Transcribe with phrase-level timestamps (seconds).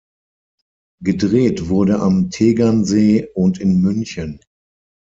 [1.03, 4.39] Gedreht wurde am Tegernsee und in München.